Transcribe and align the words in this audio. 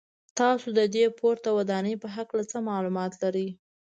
تاسو 0.39 0.67
د 0.77 0.81
دې 0.95 1.05
پورته 1.19 1.49
ودانۍ 1.57 1.95
په 2.03 2.07
هکله 2.15 2.43
څه 2.51 2.57
معلومات 2.69 3.11
لرئ. 3.21 3.47